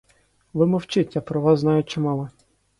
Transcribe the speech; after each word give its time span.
Ви 0.53 0.65
мовчіть, 0.67 1.15
я 1.15 1.21
про 1.21 1.41
вас 1.41 1.59
знаю 1.59 1.83
чимало. 1.83 2.29